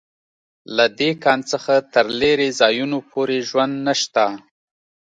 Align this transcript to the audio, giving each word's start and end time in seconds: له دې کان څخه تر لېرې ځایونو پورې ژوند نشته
له 0.75 0.85
دې 0.99 1.11
کان 1.23 1.39
څخه 1.51 1.73
تر 1.93 2.05
لېرې 2.19 2.49
ځایونو 2.59 2.97
پورې 3.11 3.37
ژوند 3.49 3.73
نشته 3.87 4.25